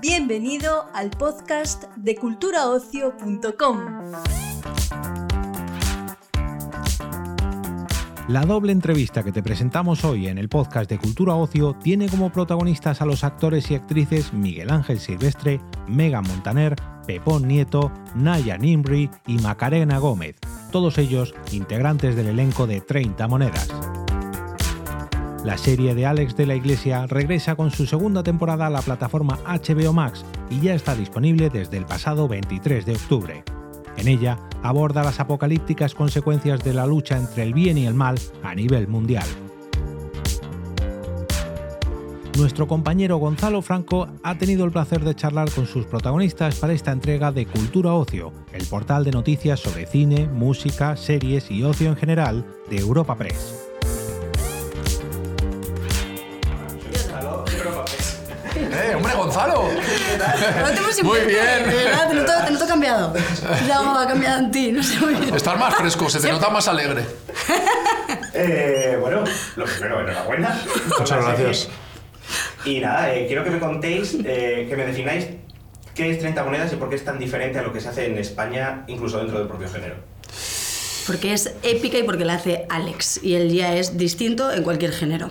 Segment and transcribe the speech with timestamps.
[0.00, 3.78] Bienvenido al podcast de culturaocio.com.
[8.28, 12.30] La doble entrevista que te presentamos hoy en el podcast de Cultura Ocio tiene como
[12.30, 16.76] protagonistas a los actores y actrices Miguel Ángel Silvestre, Megan Montaner,
[17.06, 20.36] Pepón Nieto, Naya Nimri y Macarena Gómez,
[20.70, 23.68] todos ellos integrantes del elenco de 30 Monedas.
[25.44, 29.40] La serie de Alex de la Iglesia regresa con su segunda temporada a la plataforma
[29.44, 33.42] HBO Max y ya está disponible desde el pasado 23 de octubre.
[33.96, 38.20] En ella aborda las apocalípticas consecuencias de la lucha entre el bien y el mal
[38.44, 39.26] a nivel mundial.
[42.38, 46.92] Nuestro compañero Gonzalo Franco ha tenido el placer de charlar con sus protagonistas para esta
[46.92, 51.96] entrega de Cultura Ocio, el portal de noticias sobre cine, música, series y ocio en
[51.96, 53.71] general de Europa Press.
[59.32, 59.92] ¡Eh, hombre,
[60.62, 61.02] Gonzalo!
[61.02, 61.64] muy bien.
[62.08, 63.14] te, noto, te noto cambiado.
[63.72, 65.34] algo ha cambiado en ti, no sé muy bien.
[65.34, 67.04] Estás más fresco, se te nota más alegre.
[68.34, 69.24] Eh, bueno,
[69.56, 70.60] lo primero, enhorabuena.
[70.98, 71.68] Muchas gracias.
[72.64, 75.26] Y nada, eh, quiero que me contéis, eh, que me defináis
[75.94, 78.06] qué es 30 monedas y por qué es tan diferente a lo que se hace
[78.06, 79.96] en España, incluso dentro del propio género.
[81.06, 83.20] Porque es épica y porque la hace Alex.
[83.22, 85.30] Y él ya es distinto en cualquier género.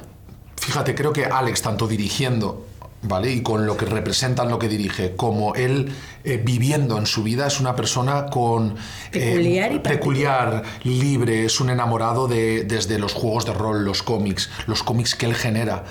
[0.57, 2.67] Fíjate, creo que Alex, tanto dirigiendo
[3.03, 3.31] ¿vale?
[3.31, 5.91] Y con lo que representa lo que dirige, como él
[6.23, 8.75] eh, viviendo en su vida, es una persona con...
[9.11, 14.49] Peculiar, y peculiar libre, es un enamorado de, desde los juegos de rol, los cómics,
[14.67, 15.83] los cómics que él genera.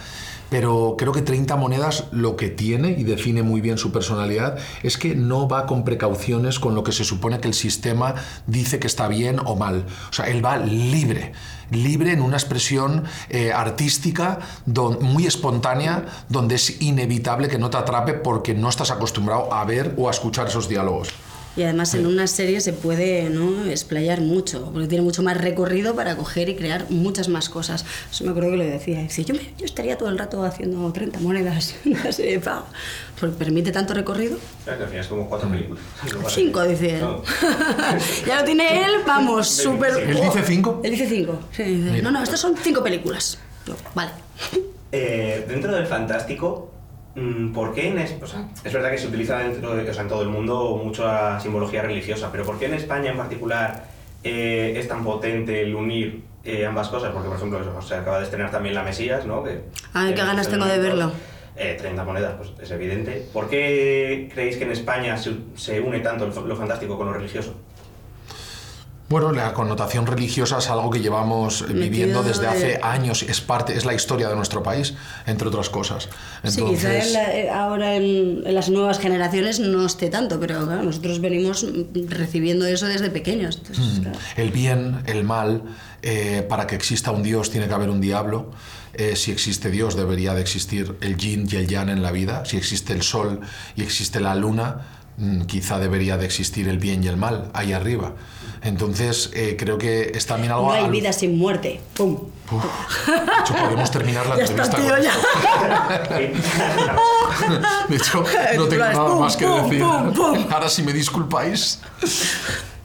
[0.51, 4.99] Pero creo que 30 monedas lo que tiene y define muy bien su personalidad es
[4.99, 8.87] que no va con precauciones con lo que se supone que el sistema dice que
[8.87, 9.87] está bien o mal.
[10.11, 11.33] O sea, él va libre,
[11.71, 14.41] libre en una expresión eh, artística
[15.01, 19.95] muy espontánea donde es inevitable que no te atrape porque no estás acostumbrado a ver
[19.97, 21.09] o a escuchar esos diálogos.
[21.61, 23.67] Y además en una serie se puede ¿no?
[23.67, 27.85] explayar mucho, porque tiene mucho más recorrido para coger y crear muchas más cosas.
[28.11, 29.03] Eso me acuerdo que lo decía.
[29.03, 32.65] Decía, yo, yo estaría todo el rato haciendo 30 monedas en una serie de pago.
[33.21, 34.39] Porque permite tanto recorrido.
[34.65, 35.85] Claro, que al final es como cuatro películas.
[36.29, 37.05] Cinco, dice él.
[38.27, 39.99] ya lo tiene él, vamos, súper...
[39.99, 40.81] ¿Él dice cinco?
[40.83, 41.41] Él dice cinco.
[41.55, 43.37] Sí, dice, no, no, estas son cinco películas.
[43.95, 44.13] vale.
[44.93, 46.73] Eh, dentro del fantástico,
[47.55, 48.15] ¿Por qué en es,
[48.65, 52.45] es verdad que se utiliza dentro de, en todo el mundo mucha simbología religiosa, pero
[52.45, 53.85] ¿por qué en España en particular
[54.25, 57.13] eh, es tan potente el unir eh, ambas cosas?
[57.13, 59.43] Porque, por ejemplo, se acaba de estrenar también La Mesías, ¿no?
[59.43, 59.61] Que,
[59.93, 61.13] Ay, qué ganas tengo de verlo.
[61.77, 63.27] 30 monedas, pues es evidente.
[63.35, 67.55] ¿Por qué creéis que en España se, se une tanto lo fantástico con lo religioso?
[69.11, 73.85] Bueno, la connotación religiosa es algo que llevamos viviendo desde hace años, es parte, es
[73.85, 74.95] la historia de nuestro país,
[75.27, 76.09] entre otras cosas.
[76.45, 77.07] Entonces...
[77.07, 81.67] Sí, quizá eh, ahora en, las nuevas generaciones no esté tanto, pero claro, nosotros venimos
[82.09, 83.61] recibiendo eso desde pequeños.
[83.77, 84.07] Mm.
[84.37, 85.65] El bien, el mal,
[86.03, 88.53] eh, para que exista un Dios tiene que haber un diablo.
[88.95, 92.45] Eh, si existe Dios debería de existir el yin y el yang en la vida.
[92.45, 93.41] Si existe el sol
[93.75, 95.00] y existe la luna,
[95.47, 98.15] quizá debería de existir el bien y el mal ahí arriba.
[98.63, 100.67] Entonces, eh, creo que es también algo...
[100.67, 101.81] No hay vida sin muerte.
[101.95, 102.19] ¡Pum!
[102.51, 104.87] de hecho, podemos terminar la entrevista con
[107.89, 108.25] De hecho,
[108.57, 109.83] no tengo nada más que decir.
[109.83, 111.81] Ahora, si me disculpáis...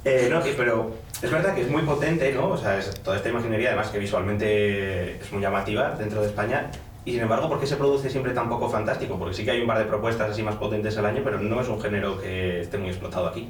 [0.06, 2.50] Eh, no, pero es verdad que es muy potente, ¿no?
[2.50, 6.69] O sea, es toda esta imaginería, además que visualmente es muy llamativa dentro de España.
[7.05, 9.17] Y sin embargo, ¿por qué se produce siempre tan poco fantástico?
[9.17, 11.61] Porque sí que hay un par de propuestas así más potentes al año, pero no
[11.61, 13.47] es un género que esté muy explotado aquí.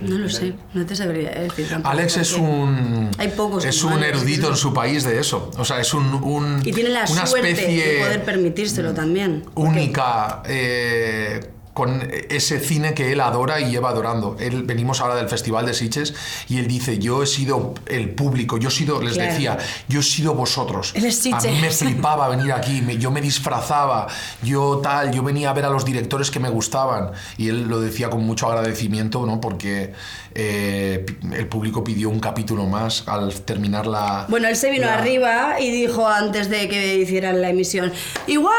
[0.00, 1.90] No lo sé, no te sabría decir tampoco.
[1.90, 5.50] Alex es un hay pocos es un erudito en su país de eso.
[5.58, 9.44] O sea, es un, un y tiene la una suerte especie de poder permitírselo también.
[9.56, 10.42] Única.
[10.46, 11.40] Eh,
[11.78, 14.36] con ese cine que él adora y lleva adorando.
[14.40, 16.12] Él, venimos ahora del Festival de Sitges
[16.48, 20.02] y él dice, yo he sido el público, yo he sido, les decía, yo he
[20.02, 20.92] sido vosotros.
[20.96, 24.08] A mí me flipaba venir aquí, yo me disfrazaba,
[24.42, 27.12] yo tal, yo venía a ver a los directores que me gustaban.
[27.36, 29.40] Y él lo decía con mucho agradecimiento, ¿no?
[29.40, 29.92] Porque
[30.34, 34.26] eh, el público pidió un capítulo más al terminar la...
[34.28, 37.92] Bueno, él se vino arriba y dijo antes de que hicieran la emisión,
[38.26, 38.56] igual,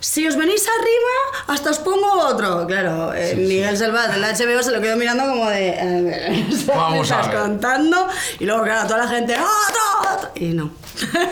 [0.00, 3.14] si os venís arriba, hasta os pongo otro claro.
[3.14, 5.68] Eh, Miguel Selvat del HBO se lo quedó mirando como de.
[5.70, 8.08] Eh, Vamos estás contando.
[8.38, 9.34] Y luego, claro, toda la gente.
[9.36, 10.70] ¡Ah, y no.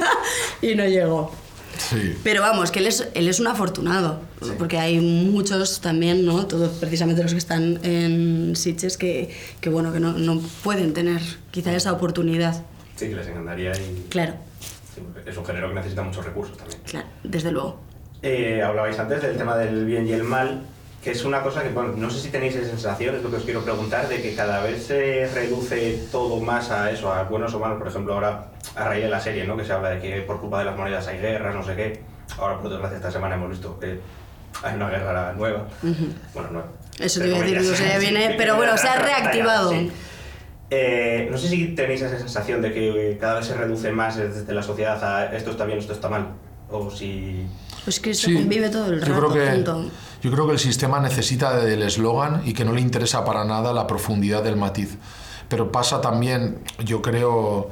[0.63, 1.33] y no llegó.
[1.79, 2.17] Sí.
[2.23, 4.21] Pero vamos, que él es, él es un afortunado,
[4.57, 6.47] porque hay muchos también, ¿no?
[6.47, 11.21] Todos precisamente los que están en Sitges que, que bueno, que no, no, pueden tener
[11.51, 12.63] quizá esa oportunidad.
[12.95, 14.07] Sí, que les encantaría y...
[14.11, 14.35] Claro.
[15.27, 16.81] es un género que necesita muchos recursos también.
[16.85, 17.81] Claro, desde luego.
[18.23, 20.63] Eh, hablabais antes del tema del bien y el mal,
[21.03, 23.37] que es una cosa que, bueno, no sé si tenéis esa sensación, es lo que
[23.37, 27.53] os quiero preguntar, de que cada vez se reduce todo más a eso, a buenos
[27.55, 27.79] o malos.
[27.79, 29.57] Por ejemplo, ahora, a raíz de la serie, ¿no?
[29.57, 32.03] Que se habla de que por culpa de las monedas hay guerras, no sé qué.
[32.39, 33.99] Ahora, por desgracia, esta semana hemos visto que
[34.63, 35.67] hay una guerra nueva.
[36.35, 36.69] Bueno, nueva.
[37.01, 39.71] Eso te iba a decir, o sea, viene- pero bueno, se ha reactivado.
[39.73, 39.91] Sí.
[40.71, 44.55] Eh, no sé si tenéis esa sensación de que cada vez se reduce más desde
[44.55, 46.29] la sociedad a esto está bien, esto está mal.
[46.71, 47.45] O si.
[47.85, 49.91] Pues que Sí, convive todo el yo rato creo que, junto.
[50.23, 53.73] Yo creo que el sistema necesita del eslogan y que no le interesa para nada
[53.73, 54.97] la profundidad del matiz.
[55.49, 57.69] Pero pasa también, yo creo,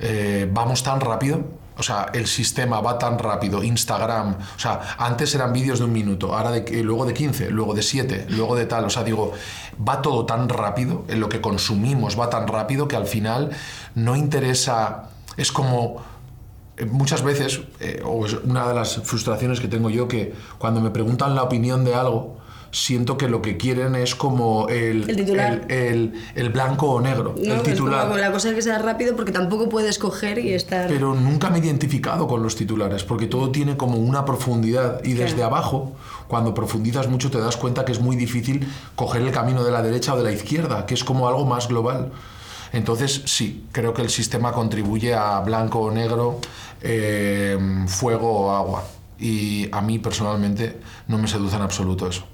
[0.00, 1.44] eh, vamos tan rápido,
[1.76, 5.92] o sea, el sistema va tan rápido, Instagram, o sea, antes eran vídeos de un
[5.92, 9.32] minuto, ahora de, luego de 15, luego de 7, luego de tal, o sea, digo,
[9.76, 13.50] va todo tan rápido, en lo que consumimos va tan rápido que al final
[13.94, 16.13] no interesa, es como eh,
[16.90, 20.90] muchas veces, eh, o es una de las frustraciones que tengo yo, que cuando me
[20.90, 22.38] preguntan la opinión de algo,
[22.72, 25.64] siento que lo que quieren es como el, El titular.
[25.68, 28.06] el, el- el blanco o negro, No, el titular.
[28.08, 30.88] como la cosa es que sea rápido porque tampoco puedes coger y estar.
[30.88, 35.12] Pero nunca me he identificado con los titulares, porque todo tiene como una profundidad y
[35.12, 35.54] desde Claro.
[35.54, 35.92] abajo,
[36.26, 38.66] cuando profundizas mucho, te das cuenta que es muy difícil
[38.96, 41.68] coger el camino de la derecha o de la izquierda, que es como algo más
[41.68, 42.10] global.
[42.74, 46.40] Entonces, sí, creo que el sistema contribuye a blanco o negro,
[46.82, 47.56] eh,
[47.86, 48.84] fuego o agua.
[49.18, 52.26] Y a mí personalmente no me seduce en absoluto eso.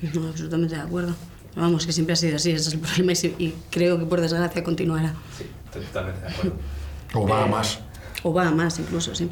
[0.00, 1.14] No, absolutamente de acuerdo.
[1.54, 4.64] Vamos, que siempre ha sido así, ese es el problema y, creo que por desgracia
[4.64, 5.14] continuará.
[5.36, 6.56] Sí, estoy totalmente de acuerdo.
[7.14, 7.78] O va a Eh, más.
[8.22, 9.30] O va a más incluso, sí.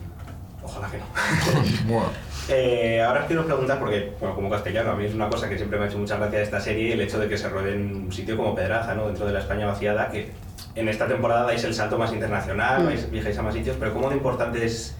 [0.62, 1.04] Ojalá que no.
[1.88, 2.10] Bueno,
[2.48, 5.56] Eh, ahora os quiero preguntar, porque, bueno, como castellano, a mí es una cosa que
[5.56, 7.75] siempre me ha hecho mucha gracia de esta serie, el hecho de que se ruede
[7.75, 9.06] en un sitio como Pedraza, ¿no?
[9.06, 10.31] Dentro de la España vaciada, que
[10.76, 12.87] en esta temporada dais el salto más internacional, Mm.
[12.87, 14.94] vais- viajáis a más sitios, pero ¿cómo de importante es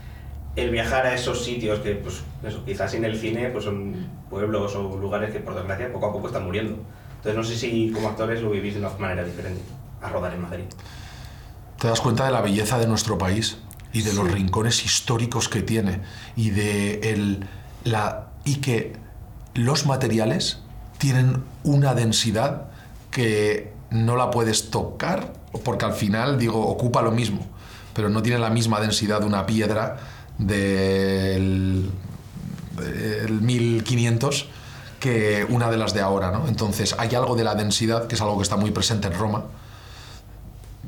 [0.57, 3.95] el viajar a esos sitios que, pues, eso, quizás sin el cine, pues son
[4.29, 6.77] pueblos o lugares que, por desgracia, poco a poco están muriendo?
[7.19, 9.61] Entonces, no sé si como actores lo vivís de una manera diferente,
[10.03, 10.65] a rodar en Madrid.
[11.79, 13.59] te das cuenta de la belleza de nuestro país
[13.97, 16.01] y de los rincones históricos que tiene
[16.37, 17.47] y de el,
[17.85, 18.95] la y que
[19.55, 20.59] los materiales
[20.99, 22.69] tienen una densidad
[23.11, 25.33] que no la puedes tocar
[25.65, 27.47] porque al final digo ocupa lo mismo
[27.95, 29.97] pero no tiene la misma densidad de una piedra
[30.37, 31.91] del,
[32.77, 34.49] del 1500
[35.01, 36.49] que una de las de ahora ¿no?
[36.49, 39.45] entonces hay algo de la densidad que es algo que está muy presente en Roma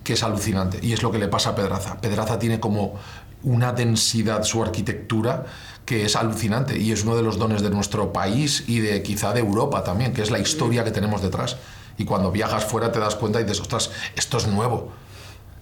[0.09, 0.79] que es alucinante.
[0.81, 2.01] Y es lo que le pasa a Pedraza.
[2.01, 2.95] Pedraza tiene como
[3.43, 5.45] una densidad, su arquitectura,
[5.85, 6.79] que es alucinante.
[6.79, 10.15] Y es uno de los dones de nuestro país y de quizá de Europa también,
[10.15, 11.59] que es la historia que tenemos detrás.
[11.99, 14.93] Y cuando viajas fuera te das cuenta y dices, ostras, esto es nuevo.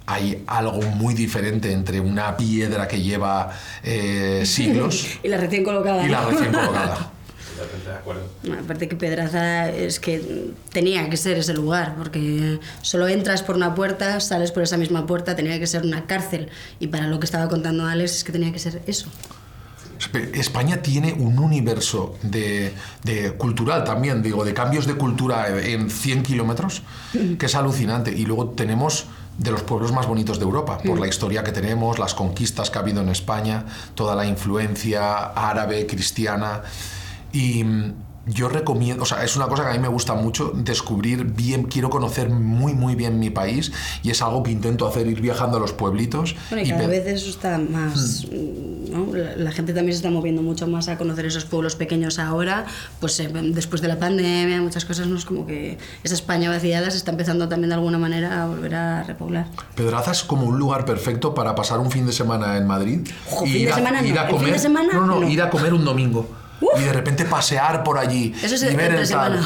[0.07, 3.51] Hay algo muy diferente entre una piedra que lleva
[3.83, 6.07] eh, siglos Y la recién colocada.
[6.07, 7.11] y la recién colocada.
[7.57, 8.23] Totalmente de acuerdo.
[8.63, 13.75] Aparte que Pedraza es que tenía que ser ese lugar, porque solo entras por una
[13.75, 16.49] puerta, sales por esa misma puerta, tenía que ser una cárcel.
[16.79, 19.09] Y para lo que estaba contando Alex es que tenía que ser eso.
[20.35, 26.23] España tiene un universo de, de cultural también, digo, de cambios de cultura en 100
[26.23, 26.83] kilómetros,
[27.39, 28.13] que es alucinante.
[28.13, 29.07] Y luego tenemos
[29.39, 32.79] de los pueblos más bonitos de Europa, por la historia que tenemos, las conquistas que
[32.79, 33.65] ha habido en España,
[33.95, 36.63] toda la influencia árabe, cristiana.
[37.33, 37.93] Y mm,
[38.29, 41.65] yo recomiendo, o sea, es una cosa que a mí me gusta mucho, descubrir bien,
[41.65, 43.71] quiero conocer muy, muy bien mi país
[44.03, 46.35] y es algo que intento hacer, ir viajando a los pueblitos.
[46.51, 48.27] Bueno, y y cada pe- vez eso está más.
[48.91, 49.15] ¿no?
[49.15, 52.65] La, la gente también se está moviendo mucho más a conocer esos pueblos pequeños ahora,
[52.99, 55.17] pues eh, después de la pandemia, muchas cosas, ¿no?
[55.17, 58.75] Es como que esa España vaciada se está empezando también de alguna manera a volver
[58.75, 59.47] a repoblar.
[59.77, 63.07] Pedraza es como un lugar perfecto para pasar un fin de semana en Madrid.
[63.31, 64.09] Ojo, y fin de ir a, semana no.
[64.09, 64.53] ir a ¿El fin comer.
[64.55, 64.93] de semana?
[64.95, 65.29] no, no, No.
[65.29, 66.29] ir a comer un domingo.
[66.79, 68.35] Y de repente pasear por allí.
[68.43, 69.41] Eso es y ver el tal.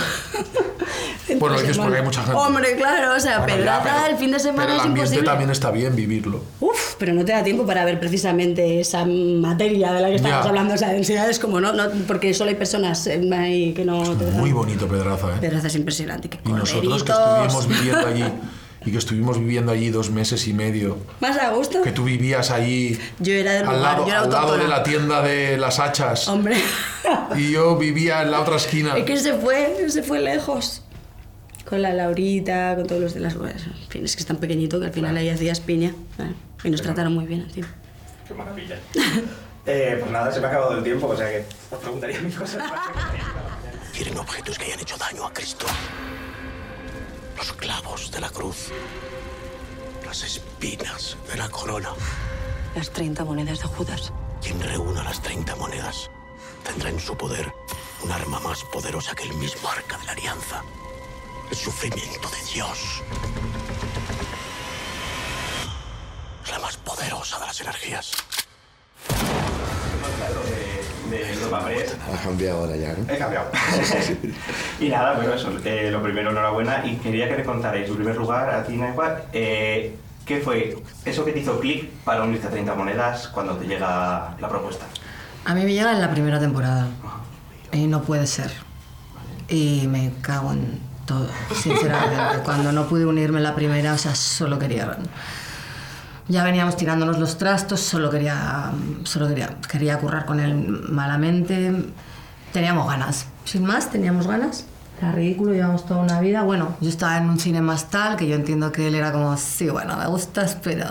[1.38, 2.36] Bueno, dices porque hay mucha gente.
[2.36, 4.82] Hombre, claro, o sea, Bueno, ya, Pedraza pero- el fin de semana pero el es
[4.84, 5.26] ambiente imposible.
[5.30, 6.42] también está bien vivirlo.
[6.60, 10.44] Uf, pero no te da tiempo para ver precisamente esa materia de la que estábamos
[10.44, 10.48] Ya.
[10.48, 14.02] hablando, esa densidad es como no, no porque solo hay personas eh, ahí que no
[14.16, 15.38] te Muy bonito Pedraza, ¿eh?
[15.40, 18.24] Pedraza es impresionante, Y nosotros que estuvimos viviendo allí
[18.84, 21.82] y que estuvimos viviendo allí dos meses y medio, Más a gusto.
[21.82, 24.68] que tú vivías allí Yo era del al, lugar, lado, yo era al lado de
[24.68, 26.56] la tienda de las hachas Hombre,
[27.36, 28.96] y yo vivía en la otra esquina.
[28.96, 30.82] es que se fue, se fue lejos.
[31.68, 33.36] Con la Laurita, con todos los de las...
[33.36, 35.94] bueno, En fin, es que es tan pequeñito que al final ahí hacías piña.
[36.16, 36.32] claro,
[36.64, 37.68] Y nos trataron muy bien encima.
[38.26, 38.76] Qué maravilla.
[39.66, 42.34] Eh, pues nada, se me ha acabado el tiempo, o sea que os preguntaría mil
[42.34, 42.58] cosas.
[42.66, 42.80] más.
[43.92, 45.66] Quieren objetos que hayan hecho daño a Cristo.
[47.40, 48.68] Los clavos de la cruz.
[50.04, 51.88] Las espinas de la corona.
[52.74, 54.12] Las 30 monedas de Judas.
[54.42, 56.10] Quien reúna las 30 monedas
[56.62, 57.50] tendrá en su poder
[58.02, 60.62] un arma más poderosa que el mismo arca de la alianza.
[61.50, 63.02] El sufrimiento de Dios.
[66.44, 68.12] Es la más poderosa de las energías.
[71.58, 71.96] De, de Europa Press.
[72.12, 73.12] Ha cambiado ahora ya, ¿no?
[73.12, 73.50] He cambiado.
[74.80, 76.84] y nada, bueno, eso, eh, lo primero, enhorabuena.
[76.86, 81.24] Y quería que me contarais, en primer lugar, a ti, Naikwa, eh, ¿qué fue eso
[81.24, 84.86] que te hizo clic para unirte a 30 monedas cuando te llega la propuesta?
[85.44, 86.86] A mí me llega en la primera temporada.
[87.72, 88.50] Y no puede ser.
[89.48, 92.40] Y me cago en todo, sinceramente.
[92.44, 94.96] Cuando no pude unirme en la primera, o sea, solo quería...
[96.30, 98.70] Ya veníamos tirándonos los trastos, solo quería,
[99.02, 100.54] solo quería, quería currar con él
[100.88, 101.86] malamente.
[102.52, 103.26] Teníamos ganas.
[103.44, 104.64] Sin más, teníamos ganas.
[105.00, 106.42] Era ridículo, llevamos toda una vida.
[106.42, 109.34] Bueno, yo estaba en un cine más tal, que yo entiendo que él era como,
[109.38, 110.84] sí, bueno, me gustas, pero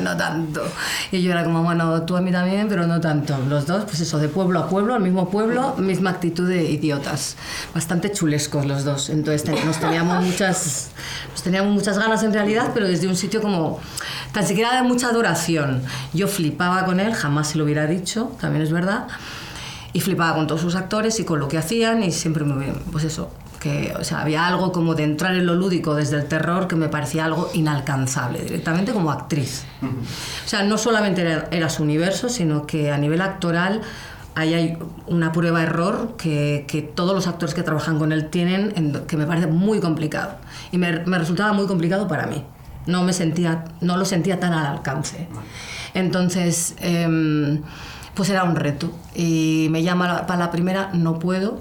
[0.00, 0.62] no tanto.
[1.10, 3.36] Y yo era como, bueno, tú a mí también, pero no tanto.
[3.50, 7.36] Los dos, pues eso, de pueblo a pueblo, al mismo pueblo, misma actitud de idiotas.
[7.74, 9.10] Bastante chulescos los dos.
[9.10, 10.88] Entonces nos teníamos muchas,
[11.30, 13.80] nos teníamos muchas ganas en realidad, pero desde un sitio como,
[14.32, 15.82] tan siquiera de mucha adoración.
[16.14, 19.08] Yo flipaba con él, jamás se lo hubiera dicho, también es verdad
[19.92, 23.04] y flipaba con todos sus actores y con lo que hacían y siempre me pues
[23.04, 23.30] eso
[23.62, 26.74] que o sea, había algo como de entrar en lo lúdico desde el terror que
[26.74, 29.64] me parecía algo inalcanzable directamente como actriz.
[29.82, 33.80] O sea no solamente era, era su universo sino que a nivel actoral
[34.34, 38.72] ahí hay una prueba error que, que todos los actores que trabajan con él tienen
[38.76, 40.36] en- que me parece muy complicado.
[40.72, 42.42] Y me, me resultaba muy complicado para mí.
[42.86, 45.28] No me sentía no lo sentía tan al alcance.
[45.94, 47.60] Entonces em,
[48.14, 48.90] pues era un reto.
[49.14, 51.58] Y me llama la- para la primera no puedo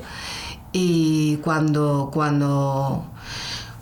[0.74, 3.06] y cuando cuando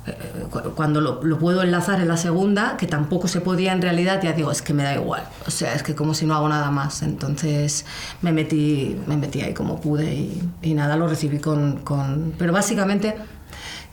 [0.08, 3.82] eh, cu- cuando lo, lo puedo enlazar en la segunda, que tampoco se podía en
[3.82, 5.24] realidad, ya digo, es que me da igual.
[5.48, 7.02] O sea, es que como si no hago nada más.
[7.04, 7.86] Entonces
[8.22, 12.34] me metí, me metí ahí como pude y, y nada, lo recibí con, con...
[12.38, 13.16] Pero básicamente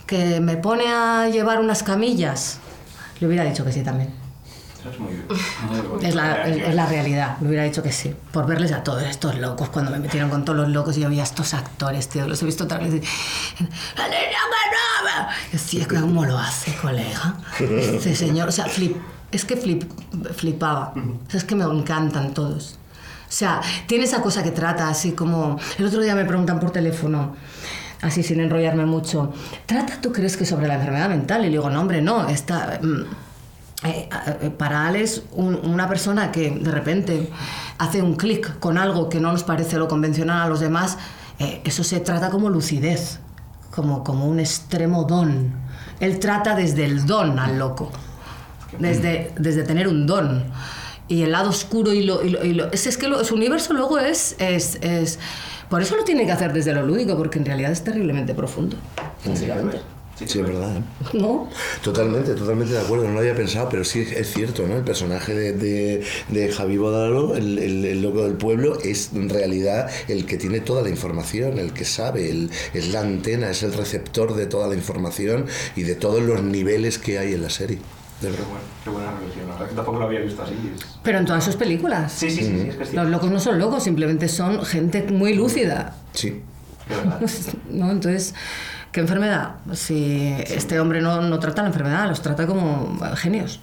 [0.06, 2.58] que me pone a llevar unas camillas,
[3.20, 4.14] le hubiera dicho que sí también.
[4.86, 6.06] Eso es muy, muy bonito.
[6.06, 8.14] Es la, es, es la realidad, me hubiera dicho que sí.
[8.32, 11.08] Por verles a todos estos locos, cuando me metieron con todos los locos y yo
[11.08, 12.94] veía a estos actores, tío, los he visto otra vez.
[12.94, 13.00] y,
[13.96, 14.40] ¡La niña
[15.02, 15.30] ganaba!
[15.48, 17.36] Y decía, ¿cómo lo hace, colega?
[17.58, 18.96] Dice, señor, o sea, flip,
[19.32, 19.84] es que flip,
[20.34, 20.92] flipaba.
[20.96, 22.78] O sea, es que me encantan todos.
[23.28, 25.58] O sea, tiene esa cosa que trata así como...
[25.78, 27.34] El otro día me preguntan por teléfono,
[28.00, 29.32] así sin enrollarme mucho,
[29.66, 31.40] ¿trata tú crees que sobre la enfermedad mental?
[31.40, 32.78] Y le digo, no, hombre, no, está...
[32.80, 33.25] mm,
[33.88, 34.08] eh,
[34.42, 37.30] eh, para Alex, un- una persona que de repente
[37.78, 40.98] hace un clic con algo que no nos parece lo convencional a los demás,
[41.38, 43.18] eh, eso se trata como lucidez,
[43.74, 45.52] como, como un extremo don.
[46.00, 47.90] Él trata desde el don al loco,
[48.78, 50.44] desde, desde tener un don.
[51.08, 52.22] Y el lado oscuro y lo...
[52.24, 55.18] y lo- y lo- es, es que lo- su universo luego es, es, es...
[55.68, 58.76] Por eso lo tiene que hacer desde lo lúdico, porque en realidad es terriblemente profundo.
[59.24, 59.80] básicamente.
[60.18, 60.78] Sí, es verdad.
[60.78, 60.82] ¿eh?
[61.12, 61.48] ¿No?
[61.82, 64.76] Totalmente, totalmente de acuerdo, no lo había pensado, pero sí es cierto, ¿no?
[64.76, 69.28] El personaje de, de, de Javi Bodalo, el, el- el loco del pueblo, es en
[69.28, 73.62] realidad el que tiene toda la información, el que sabe, el- es la antena, es
[73.62, 75.46] el receptor de toda la información
[75.76, 77.76] y de todos los niveles que hay en la serie.
[78.22, 78.46] De Qué, verdad.
[78.84, 80.54] qué buena relación, la verdad que tampoco lo había visto así.
[80.74, 82.10] es- Pero en todas sus películas.
[82.12, 85.02] Sí, sí, sí, sí, es que es Los locos no son locos, simplemente son gente
[85.02, 85.94] muy lúcida.
[86.14, 86.40] Sí.
[86.88, 87.20] De verdad.
[87.70, 87.90] ¿no?
[87.90, 88.32] Entonces,
[88.96, 89.56] ¿qué enfermedad?
[89.74, 93.60] Si este hombre no, no trata la enfermedad, los trata como genios.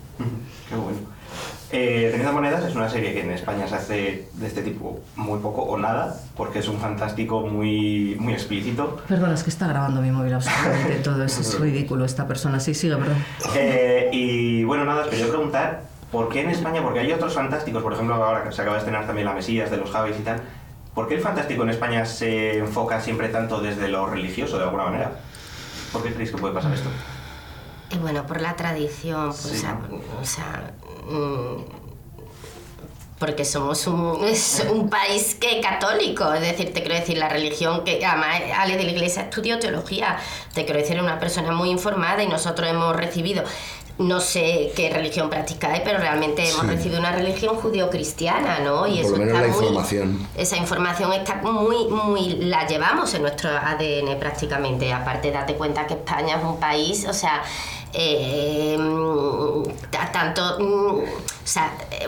[0.70, 1.00] Qué bueno.
[1.72, 5.40] Eh, Teniendo monedas es una serie que en España se hace de este tipo muy
[5.40, 9.02] poco o nada, porque es un fantástico muy, muy explícito.
[9.08, 11.42] Perdona, es que está grabando mi móvil absolutamente todo eso.
[11.42, 12.60] Es ridículo esta persona.
[12.60, 13.18] Sí, sigue, perdón.
[13.56, 16.84] Eh, y bueno, nada, os quería preguntar, ¿por qué en España?
[16.84, 19.72] Porque hay otros fantásticos, por ejemplo, ahora que se acaba de estrenar también La Mesías
[19.72, 20.44] de los Javis y tal.
[20.94, 24.86] ¿Por qué el fantástico en España se enfoca siempre tanto desde lo religioso, de alguna
[24.86, 25.12] manera?
[25.92, 26.90] ¿Por qué creéis que puede pasar esto?
[27.90, 29.58] Y bueno, por la tradición, pues, Sí.
[29.58, 29.80] o sea,
[30.22, 30.74] o sea,
[31.08, 31.64] mm,
[33.20, 37.84] porque somos un, es un país que católico, es decir, te quiero decir, la religión,
[37.86, 40.18] que además Ale de la Iglesia estudió teología,
[40.54, 43.44] te quiero decir, una persona muy informada y nosotros hemos recibido,
[44.00, 46.68] no sé qué religión practicáis, pero realmente hemos Sí.
[46.68, 48.88] recibido una religión judío-cristiana, ¿no?
[48.88, 50.28] Y Por eso lo menos está la muy- información.
[50.36, 54.92] esa información está muy, muy, la llevamos en nuestro ADN prácticamente.
[54.92, 57.44] Aparte, date cuenta que España es un país, o sea,
[57.94, 60.64] eh, mm, ta- tanto, mm,
[61.00, 61.04] o
[61.44, 62.08] sea, eh,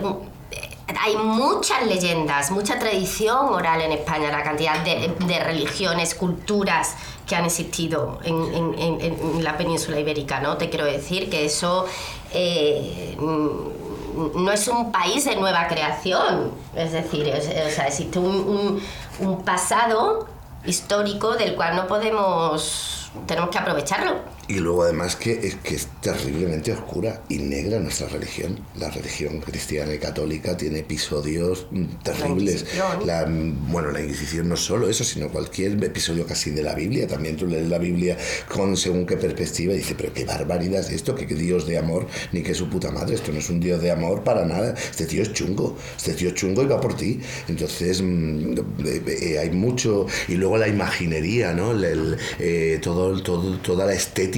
[1.02, 6.96] hay muchas leyendas, mucha tradición oral en España, la cantidad de, religiones, culturas
[7.28, 8.36] que han existido en,
[8.78, 10.58] en- la península ibérica, ¿no?
[10.58, 11.86] Te quiero decir que eso
[12.32, 16.52] eh, mm, no es un país de nueva creación.
[16.76, 18.80] Es decir, o sea, existe un-
[19.20, 20.28] un pasado
[20.66, 24.35] histórico del cual no podemos, tenemos que aprovecharlo.
[24.48, 28.60] Y luego además que es que es terriblemente oscura y negra nuestra religión.
[28.78, 32.66] La religión cristiana y católica tiene episodios mm, terribles.
[33.06, 37.08] La, mm, bueno, la Inquisición no solo eso, sino cualquier episodio casi de la Biblia.
[37.08, 40.92] También tú lees la Biblia con según qué perspectiva y dices, pero qué barbaridad es
[40.92, 43.16] esto, que, Dios de amor, ni que su puta madre.
[43.16, 44.74] Esto no es un Dios de amor para nada.
[44.74, 45.76] Este tío es chungo.
[45.98, 47.20] Este tío es chungo y va por ti.
[47.48, 48.54] Entonces mm,
[48.86, 50.06] eh, eh, hay mucho.
[50.28, 51.72] Y luego la imaginería, ¿no?
[51.72, 54.35] El- el, eh, todo, todo, toda la estética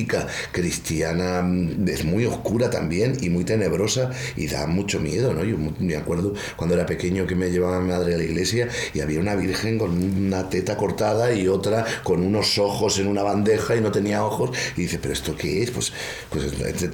[0.52, 5.44] cristiana mm, es muy oscura también y muy tenebrosa y da mucho miedo, ¿no?
[5.44, 9.00] Yo me acuerdo cuando era pequeño que me llevaba mi madre a la iglesia y
[9.00, 13.76] había una virgen con una teta cortada y otra con unos ojos en una bandeja
[13.76, 15.72] y no tenía ojos y dice, pero ¿esto qué es?
[15.72, 15.94] Pues,
[16.30, 16.46] pues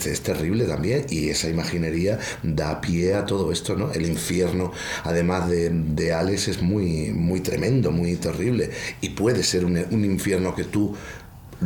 [0.06, 3.92] es, terrible también y esa imaginería da pie a todo esto, ¿no?
[3.92, 4.72] El infierno,
[5.04, 8.70] además de, de Alex, es muy, muy tremendo, muy terrible
[9.02, 10.96] y puede ser un infierno que tú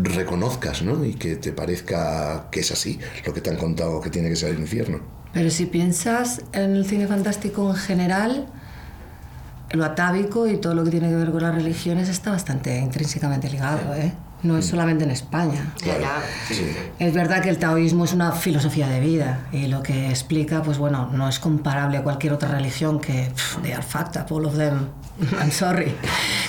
[0.04, 1.04] reconozcas, ¿no?
[1.06, 4.36] Y que te parezca que es así, lo que te han contado que tiene que
[4.36, 5.00] ser el infierno.
[5.34, 8.48] Pero si piensas en el cine fantástico en general,
[9.72, 13.50] lo atávico y todo lo que tiene que ver con las religiones está bastante intrínsecamente
[13.50, 14.14] ligado, ¿eh?
[14.44, 15.74] No es solamente en España.
[15.84, 16.22] Ya,
[17.00, 20.78] Es verdad que el taoísmo es una filosofía de vida y lo que explica, pues
[20.78, 24.46] bueno, no es comparable a cualquier otra religión que pff, they are fucked up, all
[24.46, 24.90] of them.
[25.42, 25.96] I'm sorry,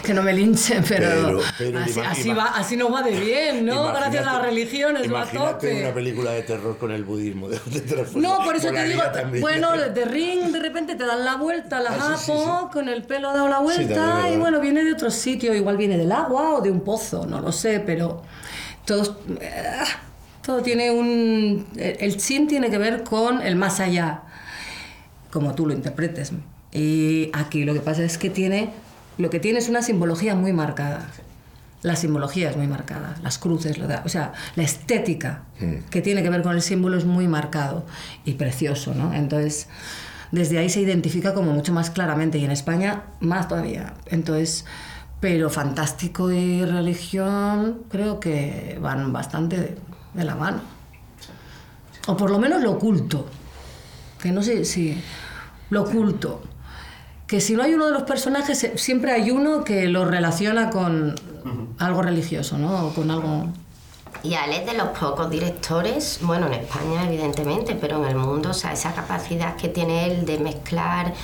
[0.08, 3.64] que no me linchen, pero, Pero- pero así, así va, así nos va de bien,
[3.66, 3.74] ¿no?
[3.74, 5.82] Imagínate- Gracias a las religiones, va a Imagínate tope.
[5.84, 7.48] una película de terror con el budismo.
[7.48, 8.06] De, de.
[8.16, 9.40] No, por eso te digo, también.
[9.42, 12.88] bueno, de Ring de repente te dan la vuelta, la Ah, sí, sí, japo, con
[12.88, 16.10] el pelo dado la Sí, vuelta, y bueno, viene de otro sitio, igual viene del
[16.10, 18.22] agua o de un pozo, no lo sé, pero
[18.86, 19.62] todos, eh,
[20.42, 21.66] todo tiene un...
[21.76, 24.22] El chin tiene que ver con el más allá,
[25.30, 26.32] como tú lo interpretes.
[26.72, 28.70] Y aquí lo que pasa es que tiene,
[29.18, 31.06] lo que tiene es una simbología muy marcada.
[31.82, 35.42] La simbología es muy marcada, las cruces, o sea, la estética
[35.90, 37.86] que tiene que ver con el símbolo es muy marcado
[38.24, 39.14] y precioso, ¿no?
[39.14, 39.68] Entonces,
[40.32, 43.94] desde ahí se identifica como mucho más claramente y en España más todavía.
[44.06, 44.64] Entonces,
[45.20, 49.78] pero fantástico y religión creo que van bastante de,
[50.14, 50.60] de la mano.
[52.08, 53.26] O por lo menos lo oculto.
[54.20, 55.00] Que no sé si.
[55.70, 56.42] Lo oculto.
[57.28, 60.70] Que si no hay uno de los personajes, eh, siempre hay uno que lo relaciona
[60.70, 61.14] con
[61.78, 62.88] algo religioso, ¿no?
[62.88, 63.46] O con algo.
[64.24, 68.54] Y Alex de los pocos directores, bueno, en España evidentemente, pero en el mundo, o
[68.54, 71.14] sea, esa capacidad que tiene él de mezclar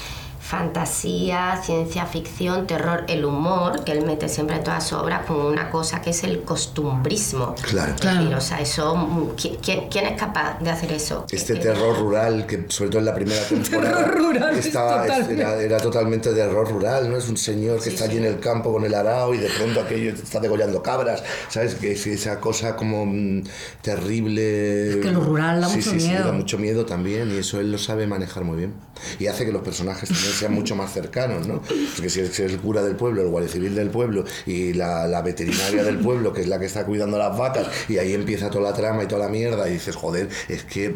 [0.45, 5.37] fantasía, ciencia ficción, terror, el humor, que él mete siempre en todas sus obras con
[5.41, 7.55] una cosa que es el costumbrismo.
[7.63, 7.95] Claro.
[7.95, 11.27] Decir, o sea, eso, mm, ¿qui- ¿quién, quién es capaz de hacer eso?
[11.31, 15.03] Este Que- terror rural, que sobre todo en la primera temporada Terror rural, es estaba,
[15.03, 15.35] totalmente.
[15.43, 17.17] era, era totalmente terror rural, ¿no?
[17.17, 19.81] Es un señor que está allí en el campo con el arao y de pronto
[19.81, 21.75] aquello está degollando cabras, ¿sabes?
[21.77, 23.43] Que es esa cosa como mm,
[23.83, 24.91] terrible.
[24.91, 26.27] Es que lo rural da Sí, mucho sí, sí, miedo.
[26.27, 28.75] da mucho miedo también y eso él lo sabe manejar muy bien.
[29.19, 31.61] Y hace que los personajes también sean mucho más cercanos, ¿no?
[31.95, 35.23] Porque si es, el cura del pueblo, el guardia civil del pueblo y la, la
[35.23, 38.71] veterinaria del pueblo, que es la que está cuidando las vacas, y ahí empieza toda
[38.71, 40.95] la trama y toda la mierda, y dices, joder, es que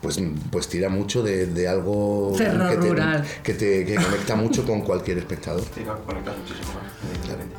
[0.00, 0.18] pues,
[0.50, 3.24] pues tira mucho de, de algo Terror que te, rural.
[3.42, 5.62] que te que conecta mucho con cualquier espectador.
[5.74, 7.56] Sí, co- conectas muchísimo más, evidentemente.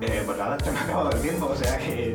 [0.00, 2.14] Eh, pues nada, se me ha acabado el tiempo, o sea que.